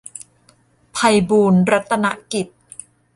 [0.93, 0.97] ไพ
[1.29, 2.47] บูลย์รัตนกิจ